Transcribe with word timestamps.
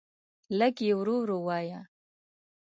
لږ 0.59 0.75
یی 0.85 0.91
ورو 0.97 1.15
ورو 1.21 1.37
وایه 1.47 1.81